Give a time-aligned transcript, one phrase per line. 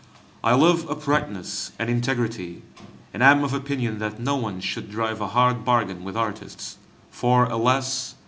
[0.43, 2.63] I love uprightness and integrity,
[3.13, 6.79] and am of opinion that no one should drive a hard bargain with artists,
[7.11, 8.15] for, alas!